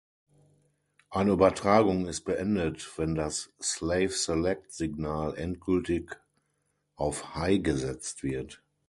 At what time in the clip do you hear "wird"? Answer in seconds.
8.23-8.63